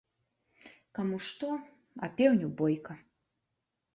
[0.99, 1.49] Каму што,
[2.03, 2.93] а пеўню‒ бойка